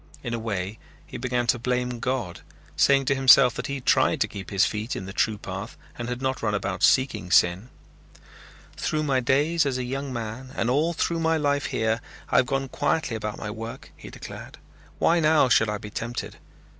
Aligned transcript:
In 0.23 0.33
a 0.33 0.39
way 0.39 0.79
he 1.05 1.17
began 1.19 1.45
to 1.45 1.59
blame 1.59 1.99
God, 1.99 2.39
saying 2.75 3.05
to 3.05 3.13
himself 3.13 3.53
that 3.53 3.67
he 3.67 3.75
had 3.75 3.85
tried 3.85 4.19
to 4.21 4.27
keep 4.27 4.49
his 4.49 4.65
feet 4.65 4.95
in 4.95 5.05
the 5.05 5.13
true 5.13 5.37
path 5.37 5.77
and 5.95 6.09
had 6.09 6.23
not 6.23 6.41
run 6.41 6.55
about 6.55 6.81
seeking 6.81 7.29
sin. 7.29 7.69
"Through 8.75 9.03
my 9.03 9.19
days 9.19 9.63
as 9.63 9.77
a 9.77 9.83
young 9.83 10.11
man 10.11 10.53
and 10.55 10.71
all 10.71 10.93
through 10.93 11.19
my 11.19 11.37
life 11.37 11.67
here 11.67 12.01
I 12.31 12.37
have 12.37 12.47
gone 12.47 12.67
quietly 12.67 13.15
about 13.15 13.37
my 13.37 13.51
work," 13.51 13.91
he 13.95 14.09
declared. 14.09 14.57
"Why 14.97 15.19
now 15.19 15.49
should 15.49 15.69
I 15.69 15.77
be 15.77 15.91
tempted? 15.91 16.37